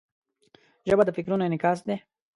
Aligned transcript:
ژبه 0.89 1.03
د 1.05 1.09
فکرونو 1.17 1.43
انعکاس 1.45 1.79
دی 1.87 1.95